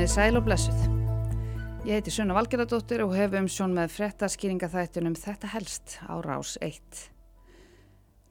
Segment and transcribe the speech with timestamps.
[0.00, 0.78] Komiði sæl og blessuð.
[1.84, 6.54] Ég heiti Sunna Valgeradóttir og hef um sjón með frettaskýringa þættunum Þetta helst á rás
[6.64, 7.02] 1.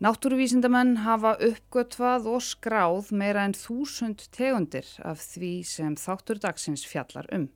[0.02, 7.30] Náttúruvísindamenn hafa uppgötvað og skráð meira en þúsund tegundir af því sem þáttur dagsins fjallar
[7.38, 7.52] um.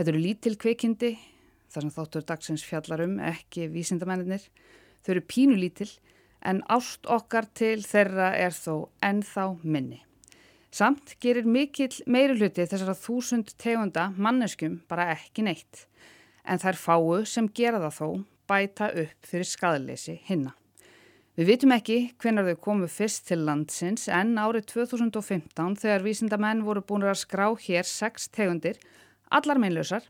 [0.00, 1.18] Þetta eru lítil kveikindi,
[1.68, 4.48] þar sem þáttur dagsins fjallar um, ekki vísindamennir.
[5.04, 5.92] Þau eru pínulítil
[6.40, 10.06] en ást okkar til þeirra er þó ennþá minni.
[10.70, 15.86] Samt gerir mikill meiri hluti þessara þúsund tegunda manneskum bara ekki neitt.
[16.46, 18.08] En þær fáu sem gera það þó
[18.50, 20.54] bæta upp fyrir skadalesi hinna.
[21.38, 26.82] Við vitum ekki hvenar þau komu fyrst til landsins en árið 2015 þegar vísindamenn voru
[26.86, 28.78] búin að skrá hér sex tegundir,
[29.30, 30.06] allar meinlausar,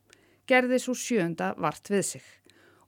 [0.48, 2.24] gerði svo sjönda vart við sig.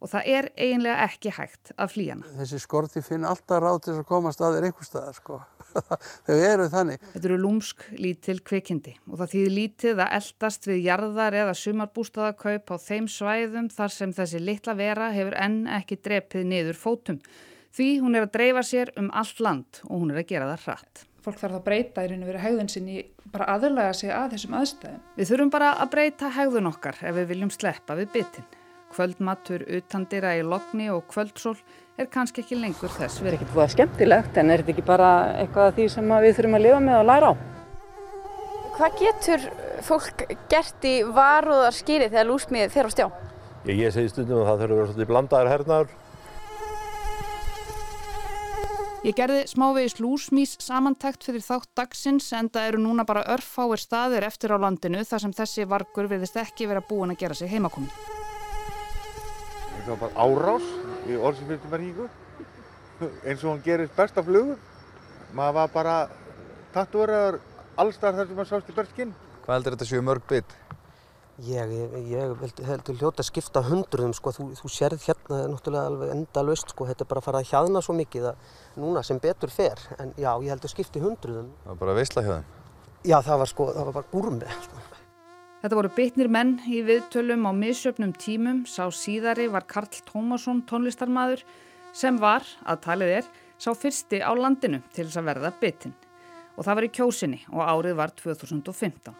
[0.02, 2.26] Og það er eiginlega ekki hægt af flíjana.
[2.40, 5.36] Þessi skorti finn alltaf ráð til að komast að þér einhver staðar sko.
[6.26, 7.04] þau eru þannig.
[7.12, 12.74] Þetta eru lúmsk lítil kvikindi og það þýðir lítið að eldast við jarðar eða sumarbústaðakaup
[12.74, 17.22] á þeim svæðum þar sem þessi litla vera hefur enn ekki drepið niður fótum.
[17.72, 20.66] Því hún er að dreifa sér um allt land og hún er að gera það
[20.66, 21.04] hratt.
[21.22, 24.56] Fólk þarf að breyta í raun og verið hegðun sinni bara aðurlega sig að þessum
[24.58, 25.04] aðstæðum.
[25.14, 28.48] Við þurfum bara að breyta hegðun okkar ef við viljum sleppa við byttin.
[28.92, 31.56] Kvöldmatur utandira í lokni og kvöldsól
[32.00, 33.20] er kannski ekki lengur þess.
[33.20, 36.14] Það er ekki búið að skemmtilegt en er þetta ekki bara eitthvað af því sem
[36.26, 37.34] við þurfum að lifa með og læra á?
[38.72, 39.48] Hvað getur
[39.84, 43.06] fólk gert í varúðarskýri þegar lúsmið fer á stjá?
[43.68, 45.98] Ég, ég segi stundum að það þurfur að vera svolítið blandaðar hernaður.
[49.02, 54.22] Ég gerði smávegis lúsmís samantækt fyrir þátt dagsins en það eru núna bara örfáir staðir
[54.28, 57.90] eftir á landinu þar sem þessi vargur verðist ekki vera búin að gera sig heimakomin.
[59.78, 60.66] Það var bara árás
[61.10, 62.08] í orðsifyrstumerkingu
[63.26, 64.58] eins og hann gerist best af flugur.
[65.34, 65.94] Maður var bara
[66.74, 67.40] tattúraður
[67.80, 69.14] allstar þar sem maður sást í berskinn.
[69.42, 70.54] Hvað heldur þetta séu mörg bit?
[71.42, 76.12] Ég, ég, ég heldur hljóta að skipta hundruðum sko, þú, þú sérð hérna náttúrulega alveg
[76.12, 79.18] enda löst sko, þetta er bara að fara að hjaðna svo mikið að núna sem
[79.18, 81.48] betur fer, en já, ég heldur skipti hundruðum.
[81.64, 82.50] Það var bara veisla hjá þeim?
[83.08, 84.82] Já, það var sko, það var bara gúrmið sko.
[85.62, 91.44] Þetta voru bitnir menn í viðtölum á misjöfnum tímum, sá síðari var Karl Tómasson tónlistarmadur
[91.94, 93.26] sem var, að talið er,
[93.62, 95.92] sá fyrsti á landinu til þess að verða bitin.
[96.58, 99.14] Og það var í kjósinni og árið var 2015.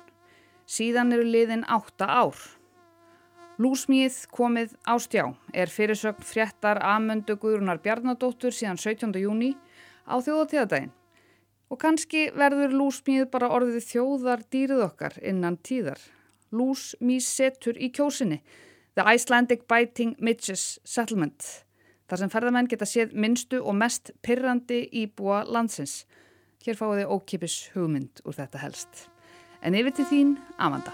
[0.67, 2.41] Síðan eru liðin átta ár.
[3.63, 9.15] Lúsmíð komið á stjá er fyrirsögn fréttar Amöndu Guðrunar Bjarnadóttur síðan 17.
[9.23, 9.53] júni
[10.11, 10.91] á þjóðatíðadaginn.
[11.71, 16.03] Og kannski verður lúsmíð bara orðið þjóðar dýrið okkar innan tíðar.
[16.53, 18.43] Lúsmíð setur í kjósinni
[18.95, 21.65] The Icelandic Biting Midges Settlement.
[22.13, 26.03] Þar sem ferðamenn geta séð minnstu og mest pyrrandi íbúa landsins.
[26.61, 29.07] Hér fáið þið ókipis hugmynd úr þetta helst.
[29.65, 30.93] En yfir til þín, Amanda.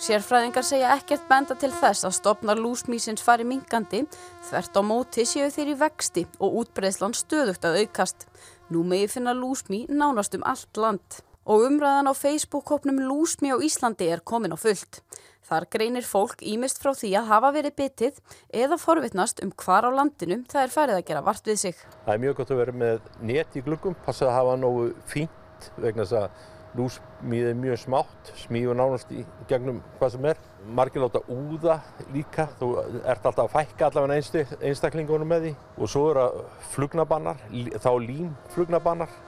[0.00, 4.06] Sérfræðingar segja ekkert benda til þess að stopnar lúsmísins fari mingandi,
[4.48, 8.24] þvert á móti séu þeir í vexti og útbreðslan stöðugt að aukast.
[8.72, 11.20] Nú megi finna lúsmí nánast um allt land.
[11.50, 15.00] Og umræðan á Facebook-hópnum Lúsmí á Íslandi er komin á fullt.
[15.42, 18.20] Þar greinir fólk ímist frá því að hafa verið bitið
[18.54, 21.80] eða forvitnast um hvar á landinu það er færið að gera vart við sig.
[22.04, 25.66] Það er mjög gott að vera með net í gluggum, passa að hafa nógu fínt
[25.82, 26.46] vegna þess að
[26.78, 30.46] lúsmíð er mjög smátt, smíður nánast í gegnum hvað sem er.
[30.70, 31.80] Margir láta úða
[32.14, 32.72] líka, þú
[33.02, 35.54] ert alltaf að fækka allavega einstaklingunum með því.
[35.82, 36.30] Og svo eru
[36.76, 37.42] flugnabannar,
[37.82, 39.18] þá límflugnabannar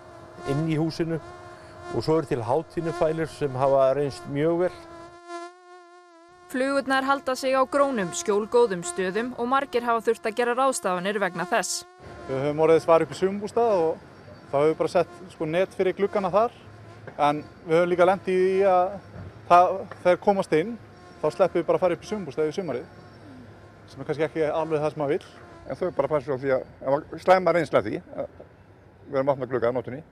[0.53, 1.19] inn í húsinu
[1.93, 4.73] og svo eru til hátíðnufælir sem hafa reynst mjög vel.
[6.53, 11.47] Flugurnar halda sig á grónum, skjólgóðum stöðum og margir hafa þurft að gera ráðstafanir vegna
[11.49, 11.85] þess.
[12.29, 13.93] Við höfum orðið svar upp í sumbústað og
[14.51, 16.57] þá höfum við bara sett sko, net fyrir gluggana þar
[17.17, 18.97] en við höfum líka lendið í að
[19.49, 20.75] það, þegar komast inn
[21.23, 22.85] þá sleppum við bara að fara upp í sumbústað í sumarið
[23.93, 25.33] sem er kannski ekki alveg það sem maður vil.
[25.69, 28.37] En þau bara passa á því að slæma reynsla því að
[29.09, 30.03] við erum átt með glugga á nótunni.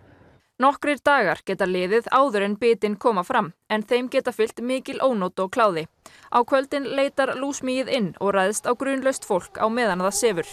[0.61, 5.41] Nokkrir dagar geta liðið áður en bitin koma fram, en þeim geta fyllt mikil ónót
[5.41, 5.87] og kláði.
[6.29, 10.51] Á kvöldin leitar lúsmíið inn og ræðst á grunlaust fólk á meðan það sefur.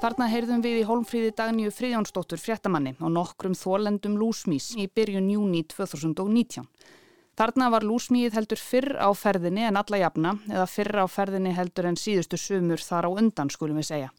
[0.00, 5.60] Þarna heyrðum við í Hólmfríði Dagníu Friðjónsdóttur fréttamanni og nokkrum þólendum lúsmís í byrjun júni
[5.68, 6.64] 2019.
[7.36, 11.90] Þarna var lúsmíið heldur fyrr á ferðinni en alla jafna eða fyrr á ferðinni heldur
[11.90, 14.10] en síðustu sumur þar á undan skulum við segja.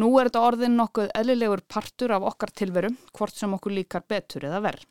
[0.00, 4.48] Nú er þetta orðin nokkuð eðlilegur partur af okkar tilveru, hvort sem okkur líkar betur
[4.48, 4.86] eða verð.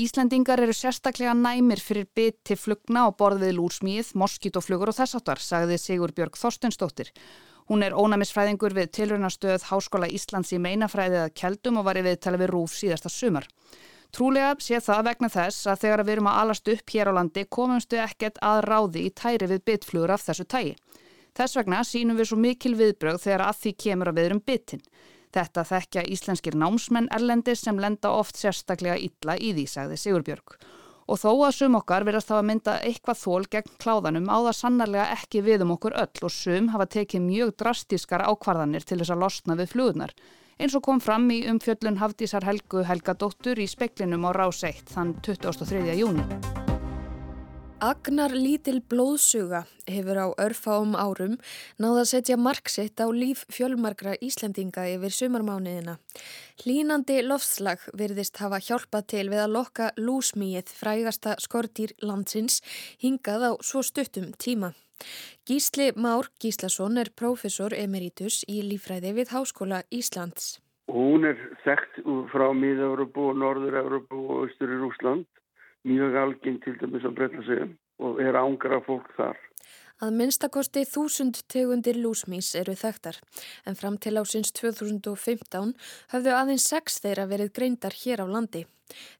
[0.00, 5.76] Íslendingar eru sérstaklega næmir fyrir biti flugna og borð við lúsmíð, moskítoflugur og þessartar, sagði
[5.78, 7.12] Sigur Björg Þorstensdóttir.
[7.70, 12.40] Hún er ónæmisfræðingur við tilrunastöð Háskóla Íslands í meinafræðið að Kjeldum og var í viðtala
[12.40, 13.46] við Rúf síðasta sumar.
[14.14, 17.46] Trúlega sé það vegna þess að þegar við erum að alast upp hér á landi
[17.56, 20.74] komumstu ekkert að ráði í tæri við bitflugur af þessu tægi.
[21.34, 24.84] Þess vegna sínum við svo mikil viðbröð þegar að því kemur að við erum bitin.
[25.34, 30.54] Þetta þekkja íslenskir námsmenn erlendis sem lenda oft sérstaklega illa í því, sagði Sigurbjörg.
[31.10, 35.10] Og þó að sum okkar verðast hafa mynda eitthvað þól gegn kláðanum á það sannarlega
[35.18, 39.22] ekki við um okkur öll og sum hafa tekið mjög drastískar ákvarðanir til þess að
[39.26, 40.16] losna við flugurnar
[40.58, 45.16] eins og kom fram í umfjöllun Hafdísar Helgu Helgadóttur í speklinum á Rás 1 þann
[45.26, 45.82] 23.
[45.98, 46.63] júni.
[47.84, 51.34] Agnar lítil blóðsuga hefur á örfáum árum
[51.76, 55.98] náða að setja marksitt á líf fjölmarkra Íslandinga yfir sumarmániðina.
[56.62, 62.62] Hlínandi loftslag virðist hafa hjálpað til við að lokka lúsmíið frægasta skortýr landsins
[63.04, 64.72] hingað á svo stuttum tíma.
[65.44, 70.54] Gísli Már Gíslason er prófessor emeritus í lífræði við Háskóla Íslands.
[70.88, 71.36] Hún er
[71.68, 72.00] þekkt
[72.32, 75.28] frá Míða-Európu og Norður-Európu og Östur í Rúsland,
[75.84, 77.66] mjög algeng til dæmis að breyta sig
[78.04, 79.38] og er ángra fólk þar.
[80.02, 83.20] Að minnstakosti þúsund tegundir lúsmís eru þekktar
[83.68, 85.70] en fram til ásins 2015
[86.12, 88.64] höfðu aðeins sex þeirra verið greindar hér á landi.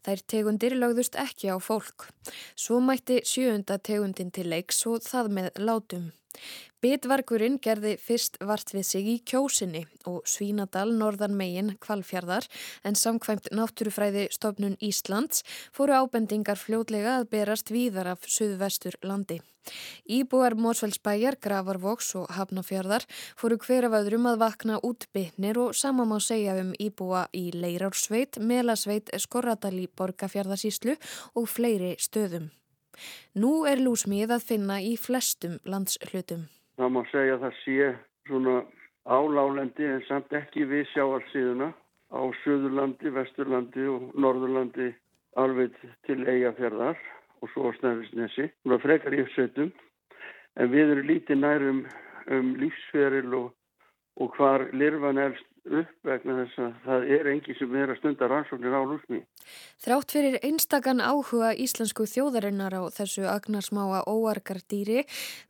[0.04, 2.10] Þær tegundir lögðust ekki á fólk.
[2.58, 6.10] Svo mætti sjöunda tegundin til leiks og það með látum.
[6.84, 12.44] Bitvarkurinn gerði fyrst vart við sig í kjósinni og Svínadal norðan megin kvalfjörðar
[12.84, 19.40] en samkvæmt náttúrufræði stofnun Íslands fóru ábendingar fljótlega að berast víðar af suðvestur landi.
[20.04, 23.06] Íbúar Mósfellsbæjar, Gravarvoks og Hafnafjörðar
[23.40, 28.36] fóru hver af öðrum að vakna útbytnir og sama má segja um íbúa í Leirársveit,
[28.44, 30.98] Melasveit, Skorradal í Borgafjörðasíslu
[31.32, 32.50] og fleiri stöðum.
[33.38, 36.48] Nú er lúsmið að finna í flestum landshlutum.
[36.78, 37.88] Það má segja að það sé
[38.28, 38.56] svona
[39.04, 41.72] álálendi en samt ekki við sjáarsíðuna
[42.14, 44.92] á Suðurlandi, Vesturlandi og Norðurlandi
[45.40, 45.74] alveg
[46.06, 46.98] til eigafjörðar
[47.42, 48.48] og svo snæfisnesi.
[48.64, 49.72] Það frekar í uppsveitum
[50.60, 51.84] en við erum lítið nærum
[52.34, 53.50] um lífsferil og,
[54.20, 58.28] og hvar lirfan elst upp vegna þess að það er engi sem er að stunda
[58.28, 59.20] rannsóknir á lúsmi.
[59.80, 65.06] Þrátt fyrir einstakann áhuga íslensku þjóðarinnar á þessu agnarsmáa óargardýri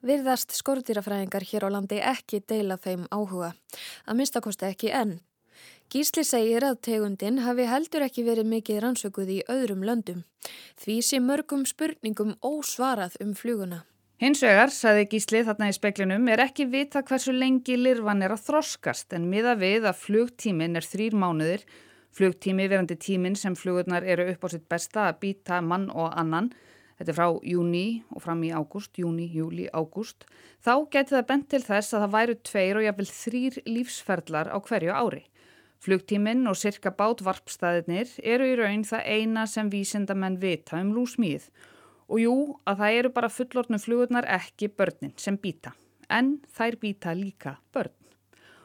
[0.07, 3.55] virðast skortýrafræðingar hér á landi ekki deila þeim áhuga.
[4.07, 5.19] Að minnstakosti ekki enn.
[5.93, 10.23] Gísli segir að tegundin hafi heldur ekki verið mikið rannsökuð í öðrum löndum.
[10.81, 13.85] Því sé mörgum spurningum ósvarað um fluguna.
[14.25, 18.47] Hins vegar, saði Gísli þarna í speklinum, er ekki vita hversu lengi lirfan er að
[18.47, 21.67] þroskast en miða við að flugtímin er þrýr mánuðir,
[22.17, 26.49] flugtími verandi tímin sem flugurnar eru upp á sitt besta að býta mann og annan,
[26.97, 27.85] þetta er frá júni
[28.15, 30.25] og fram í ágúst, júni, júli, ágúst,
[30.65, 34.59] þá geti það bent til þess að það væru tveir og jáfnvel þrýr lífsferðlar á
[34.71, 35.23] hverju ári.
[35.85, 41.74] Flugtímin og cirka bátvarpstæðinir eru í raun það eina sem vísindamenn vita um lúsmíð Og
[42.09, 42.37] jú,
[42.69, 45.73] að það eru bara fullortnu flugurnar ekki börnin sem býta,
[46.09, 47.95] en þær býta líka börn.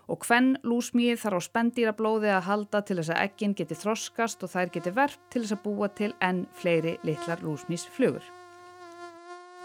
[0.10, 4.52] Og hvenn lúsmíð þarf á spendýrablóði að halda til þess að ekkin geti þroskast og
[4.56, 8.26] þær geti verft til þess að búa til enn fleiri litlar lúsmísflugur.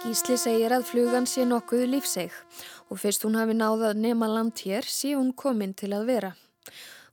[0.05, 2.34] Gísli segir að flugan sé nokkuð lífseg
[2.93, 6.34] og fyrst hún hafi náðað nema land hér sé hún komin til að vera.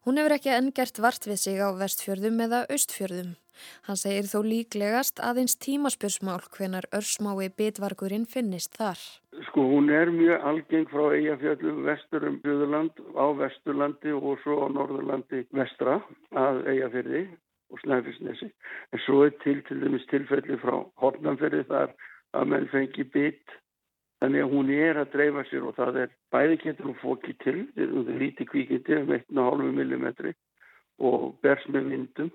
[0.03, 3.37] Hún hefur ekki enn gert vart við sig á vestfjörðum eða austfjörðum.
[3.87, 8.99] Hann segir þó líklegast aðeins tímaspjörsmál hvenar örsmái bitvarkurinn finnist þar.
[9.49, 15.45] Sko hún er mjög algeng frá Eyjafjöldum vesturum Bjöðurland á Vesturlandi og svo á Norðurlandi
[15.55, 16.01] vestra
[16.35, 17.23] að Eyjafjörði
[17.71, 18.51] og Snæfisnesi.
[18.91, 21.95] En svo er til til dæmis tilfelli frá Hortnamferði þar
[22.35, 23.59] að menn fengi bit
[24.21, 27.61] Þannig að hún er að dreifa sér og það er bæði getur hún fókið til,
[27.73, 30.33] það er lítið kvíkindi um 1,5 mm
[31.01, 32.29] og bers með vindum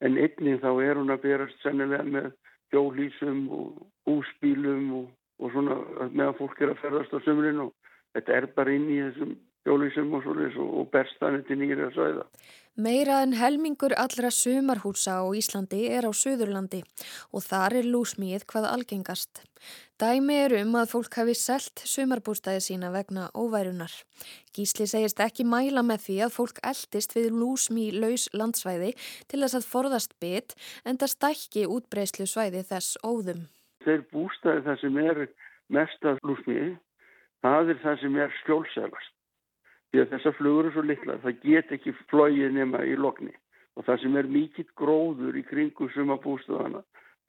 [0.00, 2.30] en einnig þá er hún að berast sennilega með
[2.74, 5.08] hjólísum og húsbílum og,
[5.40, 5.78] og svona
[6.10, 7.74] meðan fólk er að ferðast á sömurinn og
[8.16, 12.28] þetta er bara inn í þessum hjólísum og svona og berst þannig til nýra sæða.
[12.74, 16.80] Meira en helmingur allra sumarhúsa á Íslandi er á Suðurlandi
[17.30, 19.44] og þar er lúsmíð hvað algengast.
[19.94, 23.94] Dæmi er um að fólk hafi selt sumarbústæði sína vegna óværunar.
[24.50, 28.90] Gísli segist ekki mæla með því að fólk eldist við lúsmí laus landsvæði
[29.30, 33.46] til þess að forðast bytt en það stækki útbreyslu svæði þess óðum.
[33.86, 35.26] Þeir bústæði það sem er
[35.70, 36.72] mest að lúsmíði,
[37.38, 39.13] það er það sem er skjólsælast.
[39.94, 43.30] Því að þessar flugur er svo litla, það get ekki flóið nema í lokni
[43.78, 46.80] og það sem er mikill gróður í kringu sumabústæðana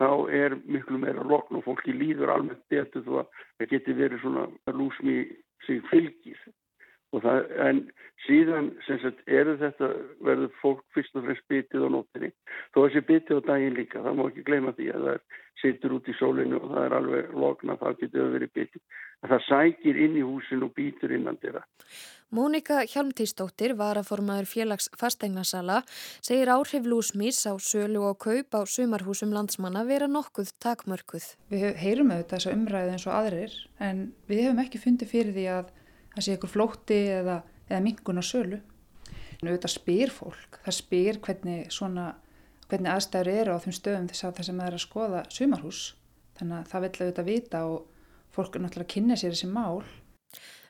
[0.02, 0.08] þá
[0.40, 3.30] er miklu meira lokn og fólki líður almennt betur þó að
[3.62, 4.48] það geti verið svona
[4.82, 5.20] lúsmi
[5.68, 6.42] sig fylgir
[7.16, 7.82] Það, en
[8.26, 9.92] síðan sagt, eru þetta,
[10.26, 12.32] verður fólk fyrst og fremst bitið á nóttinni.
[12.74, 15.22] Þó að sé bitið á daginn líka, það má ekki gleyma því að það
[15.62, 18.84] situr út í sólinu og það er alveg lokna, það getur verið bitið.
[19.26, 21.64] Það sækir inn í húsin og býtur innan þeirra.
[22.36, 25.84] Mónika Hjalmtísdóttir, varaformaður félags fasteignasala,
[26.26, 31.30] segir áhrif lúsmís á sölu og kaup á sumarhúsum landsmanna vera nokkuð takmörkuð.
[31.54, 33.58] Við heyrum auðvitað þessa umræðu eins og aðrir
[33.88, 35.74] en við hefum ekki fundið fyrir því að
[36.16, 38.62] það sé ykkur flótti eða, eða mingun á sölu.
[39.42, 42.14] En auðvitað spyr fólk, það spyr hvernig, svona,
[42.70, 45.82] hvernig aðstæður eru á þeim stöðum þess að það sem er að skoða sumarhús.
[46.40, 49.84] Þannig að það vil auðvitað vita og fólk er náttúrulega að kynna sér þessi mál.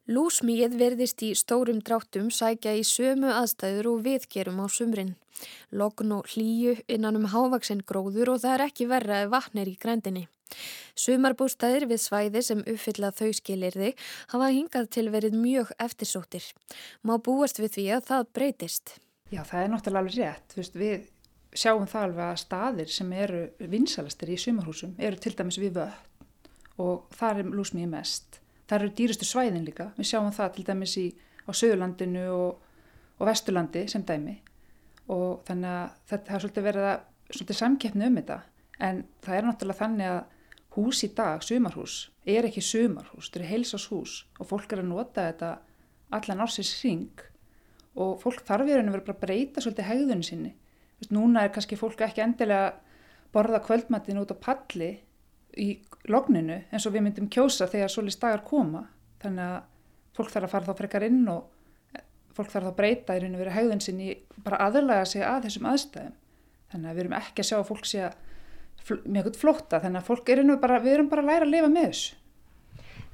[0.06, 5.16] Lúsmíð verðist í stórum dráttum sækja í sömu aðstæður og viðgerum á sumrin.
[5.74, 9.72] Logn og hlýju innan um hávaksinn gróður og það er ekki verra ef vatn er
[9.72, 10.28] í grændinni.
[10.96, 13.92] Sumarbústæðir við svæði sem uppfylla þau skilirði
[14.32, 16.48] hafa hingað til verið mjög eftirsóttir.
[17.04, 18.96] Má búast við því að það breytist?
[19.34, 20.56] Já, það er náttúrulega alveg rétt.
[20.56, 21.06] Vist, við
[21.56, 26.02] sjáum það alveg að staðir sem eru vinsalastir í sumarhúsum eru til dæmis við völd
[26.82, 28.42] og það er lúsmíði mest.
[28.68, 29.92] Það eru dýrustu svæðin líka.
[29.96, 31.06] Við sjáum það til dæmis í,
[31.48, 32.74] á Söðurlandinu og,
[33.20, 34.40] og Vesturlandi sem dæmi
[35.12, 38.38] og þannig að þetta har svolítið verið að, svolítið samkeppni um þetta
[38.86, 40.35] en það er náttúrulega þannig að
[40.76, 45.30] hús í dag, sumarhús, er ekki sumarhús, þetta er heilsashús og fólk er að nota
[45.30, 45.52] þetta
[46.16, 47.24] allan ársins ring
[47.96, 50.52] og fólk þarf í rauninu verið bara að breyta svolítið hegðunni sinni.
[51.00, 52.74] Vist, núna er kannski fólk ekki endilega
[53.36, 54.92] borða kvöldmattin út á palli
[55.60, 55.70] í
[56.12, 58.86] logninu eins og við myndum kjósa þegar svolítið stagar koma.
[59.24, 59.58] Þannig að
[60.16, 62.04] fólk þarf að fara þá frekar inn og
[62.36, 64.14] fólk þarf að breyta í rauninu verið hegðun sinni
[64.44, 66.16] bara aðurlega sig að þessum aðstæðum.
[66.72, 68.18] Þannig að við erum ekki að sjá fólk sé að
[68.86, 71.54] með eitthvað flótta þannig að fólk er nú bara, við erum bara að læra að
[71.54, 72.22] lifa með þessu.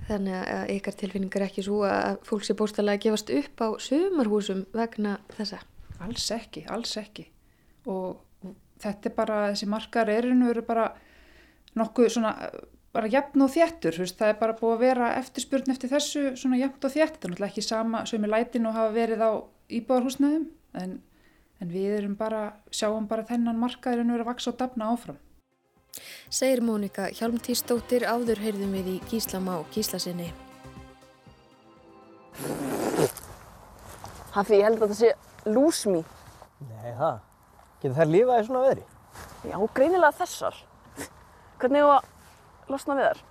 [0.08, 4.66] Þannig að ykkar tilfinningar ekki svo að fólk sé bóstalega að gefast upp á sumarhúsum
[4.76, 5.62] vegna þessa?
[6.02, 7.28] Alls ekki, alls ekki
[7.90, 8.20] og,
[8.82, 10.88] þetta er bara, þessi margar erinu eru bara
[11.78, 12.34] nokkuð svona,
[12.92, 16.90] bara jafn og þjættur, það er bara búið að vera eftirspurn eftir þessu svona jafn
[16.90, 19.32] og þjættur, náttúrulega ekki sama sem í lætinu hafa verið á
[19.72, 20.48] íbúðarhúsnaðum
[20.82, 20.98] en,
[21.62, 25.22] en við erum bara, sjáum bara þennan markaðurinn verið að vaksa og dafna áfram.
[26.32, 30.30] Segir Mónika Hjálmtísdóttir áður heyrðum við í Gíslama og Gíslasinni.
[34.32, 36.06] Hafi, ég held að þetta sé lúsmí.
[36.70, 37.20] Nei, það.
[37.82, 38.86] Getur þær lifaði svona veðri?
[39.52, 40.62] Já, greinilega þessar.
[41.60, 43.22] Hvernig er það að losna við þær?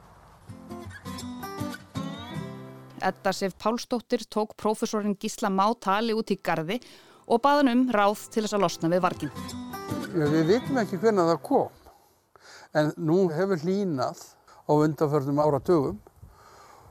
[3.11, 6.76] Edda Sif Pálsdóttir tók prófessorinn Gísla Má tali út í gardi
[7.25, 9.37] og baðan um ráð til þess að losna við vargin.
[10.12, 11.79] Við vitum ekki hvernig það kom
[12.76, 14.20] en nú hefur hlínað
[14.68, 15.98] á undanförnum áratugum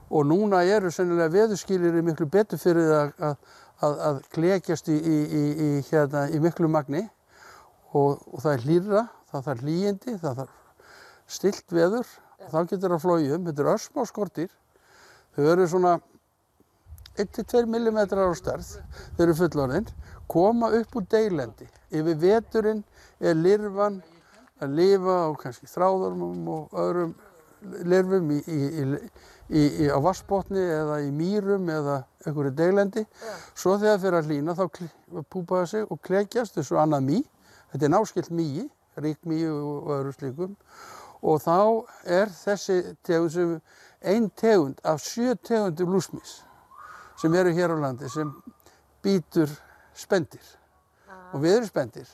[0.09, 3.37] og núna eru sennilega veðurskilir miklu betur fyrir að,
[3.85, 7.05] að, að klekjast í, í, í, hérna, í miklu magni
[7.93, 10.85] og, og það er hlýra, það þarf hlýjindi, það þarf
[11.29, 12.13] stilt veður,
[12.49, 14.53] þá getur það flóið um, þetta eru össmá skortir,
[15.37, 15.95] þau eru svona
[17.19, 18.69] 1-2 mm á stærð,
[19.15, 19.89] þau eru fullorðinn,
[20.29, 22.83] koma upp úr deilendi, yfir veturinn
[23.19, 24.01] er lirfan
[24.59, 27.15] að lifa á kannski þráðormum og öðrum
[27.61, 28.83] lirfum í, í,
[29.49, 33.05] í, á vassbotni eða í mýrum eða einhverju deglendi.
[33.53, 34.63] Svo þegar það fyrir að hlýna þá
[35.31, 37.23] púpa það sig og klekjast þessu annað mý.
[37.73, 38.67] Þetta er náskilt mýi,
[38.99, 40.55] ríkmýi og öðru slíkum.
[41.19, 41.57] Og þá
[42.07, 43.57] er þessi tegund sem
[43.99, 46.39] einn tegund af sjö tegundur lúsmís
[47.19, 48.29] sem eru hér á landi sem
[49.03, 49.51] býtur
[49.91, 50.43] spendir.
[51.09, 51.33] Ah.
[51.35, 52.07] Og við erum spendir.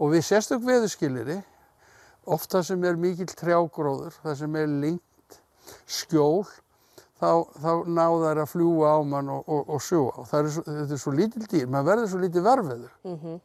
[0.00, 1.40] Og við sérstök veðurskiliri
[2.24, 5.38] oft það sem er mikill trjágróður, það sem er lengt
[5.90, 6.44] skjól,
[7.20, 7.30] þá,
[7.62, 10.24] þá náðar að fljúa á mann og, og, og sjóa.
[10.24, 12.92] Er svo, þetta er svo lítill dýr, maður verður svo lítið verfiður.
[13.06, 13.40] Mm -hmm.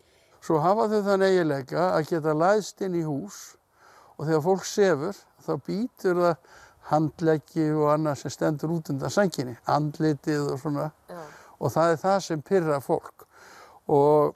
[0.46, 3.40] Svo hafa þau þann eiginleika að geta læðst inn í hús
[4.18, 6.36] og þegar fólk sefur þá býtur það
[6.92, 10.92] handleggi og annað sem stendur út undan senginni, andlitið og svona.
[11.10, 11.24] Ja.
[11.60, 13.26] Og það er það sem pyrra fólk.
[13.90, 14.36] Og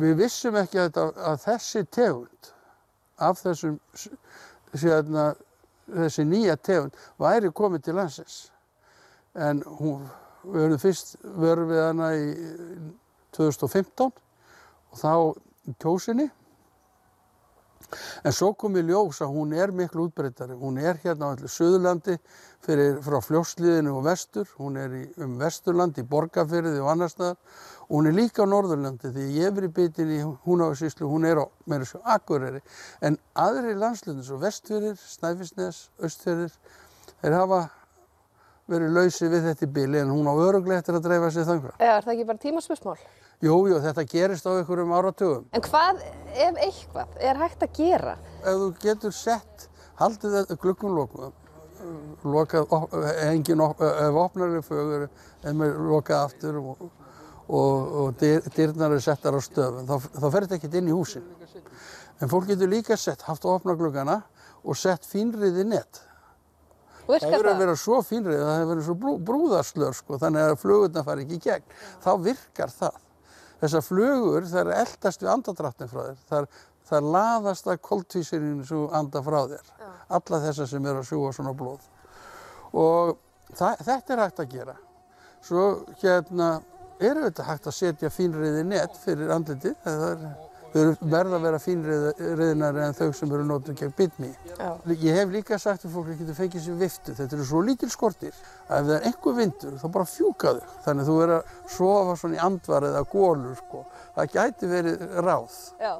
[0.00, 2.53] við vissum ekki að, að þessi tegund
[3.24, 3.78] af þessum
[4.74, 5.32] sérna,
[5.88, 8.36] þessi nýja tegund væri komið til landsins.
[9.34, 10.06] En hún,
[10.44, 12.26] við verðum fyrst verðum við hana í
[13.36, 15.12] 2015 og þá
[15.70, 16.28] í kjósinni
[18.24, 20.56] En svo kom í ljós að hún er miklu útbreytari.
[20.58, 22.16] Hún er hérna á allir Suðurlandi
[22.64, 24.48] fyrir, frá fljósliðinu og vestur.
[24.58, 27.38] Hún er í, um vesturlandi, Borgafyrði og annar staðar.
[27.88, 31.42] Og hún er líka á Norðurlandi því ég er verið bitin í Húnáðsíslu, hún er
[31.42, 32.64] á meira svo Akureyri.
[33.04, 36.54] En aðri landslundir, svo vestfyrir, Snæfisnes, östfyrir,
[37.20, 37.64] þeir hafa
[38.70, 41.76] verið lausi við þetta í bili en hún á öruglega eftir að dreifa sér þangað.
[41.78, 42.96] Eða er það ekki bara tímaspursmál?
[43.42, 45.46] Jú, jú, þetta gerist á einhverjum áratugum.
[45.52, 48.14] En hvað, ef eitthvað, er hægt að gera?
[48.42, 49.66] Ef þú getur sett,
[50.00, 51.34] haldið þetta gluggum lokuðum,
[52.34, 52.76] lokað,
[53.26, 55.08] engin, ef opnarlega fögur,
[55.42, 56.86] ef maður lokað aftur og,
[57.48, 60.96] og, og dyr, dyrnar eru settar á stöfum, þá, þá fer þetta ekkert inn í
[60.96, 61.28] húsin.
[62.22, 64.20] En fólk getur líka sett, haft að opna gluggana
[64.64, 66.04] og sett fínriði net.
[67.04, 70.46] Og Það hefur verið svo fínrið að það hefur verið svo brú, brúðarslör sko, þannig
[70.46, 71.74] að flugurna fari ekki í gegn.
[72.00, 73.02] Þá virkar það.
[73.62, 76.22] Þessar flugur þær eldast við andadráttin frá þér.
[76.30, 76.48] Þær,
[76.90, 79.70] þær laðast að koltvísirinu sem þú anda frá þér.
[80.18, 81.86] Alla þessar sem eru að sjúga svona blóð.
[82.74, 83.14] Og
[83.54, 84.76] það, þetta er hægt að gera.
[85.44, 85.64] Svo
[86.02, 86.50] hérna
[87.02, 89.78] eru þetta hægt að setja fínriði net fyrir andlitið.
[89.84, 90.26] Það er,
[90.74, 94.30] verða að vera fínriðinari en þau sem eru nótum gegn bitmi.
[94.58, 94.70] Já.
[94.90, 97.14] Ég hef líka sagt að fólk getur fengið sér viftu.
[97.14, 98.34] Þetta eru svo lítil skortir
[98.66, 100.74] að ef það er einhver vindur þá bara fjúka þau.
[100.86, 103.84] Þannig að þú verður að sofa svona í andvar eða gólur sko.
[104.16, 105.60] Það gæti verið ráð.
[105.84, 105.94] Já.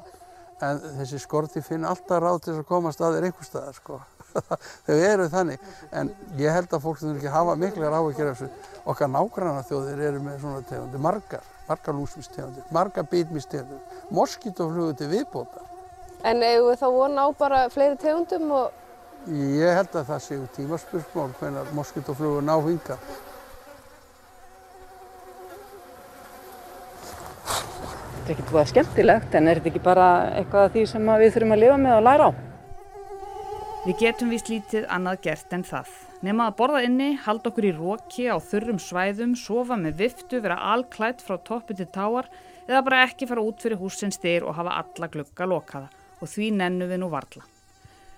[0.65, 4.01] En þessi skorti finna alltaf ráð til að komast að þér einhver staðar sko.
[4.85, 5.65] Þau eru þannig.
[5.95, 8.71] En ég held að fólk sem ekki hafa miklar áhyggjur af þessu.
[8.91, 15.69] Okkar nágranna þjóðir eru með svona tegundir, margar, margar lúsmistegundir, margar bitmistegundir, moskítoflugur til viðbótar.
[16.25, 18.81] En eigum við þá vona á bara fleiri tegundum og
[19.25, 22.97] Ég held að það séu tímaspursmál hvenar moskítoflugur ná hinga.
[27.45, 31.23] Þetta er ekki búið skemmtilegt en er þetta ekki bara eitthvað af því sem að
[31.25, 32.31] við þurfum að lifa með og læra á?
[33.87, 35.97] Við getum víst lítið annað gert en það.
[36.25, 40.55] Nefn að borða inni, halda okkur í róki á þurrum svæðum, sofa með viftu, vera
[40.71, 42.31] alklætt frá toppi til táar
[42.65, 46.49] eða bara ekki fara út fyrir húsins styr og hafa alla glugga lokaða og því
[46.57, 47.45] nennu við nú varla.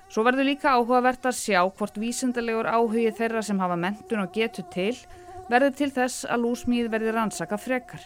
[0.08, 4.70] Svo verður líka áhugavert að sjá hvort vísindalegur áhugi þeirra sem hafa mentun og getur
[4.72, 4.94] til
[5.52, 8.06] verður til þess að lúsmíð verður rannsaka frekar.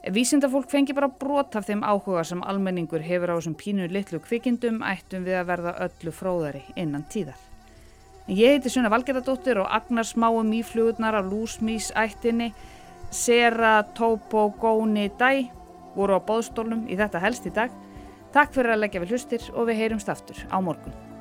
[0.00, 4.24] Ef vísindafólk fengi bara brot af þeim áhuga sem almenningur hefur á þessum pínu litlu
[4.24, 7.36] kvikindum ættum við að verða öllu fróðari innan tíðar.
[8.24, 12.54] Ég heiti Sunna Valgerðardóttir og agnar smáum íflugurnar af lúsmís ættinni
[13.12, 15.50] Sera, Topo, Góni, Dæ
[15.92, 17.68] voru á bóðstólnum í þetta helst í dag.
[18.32, 21.13] Takk fyrir að leggja við hlustir og við heyrumst aftur á morgun.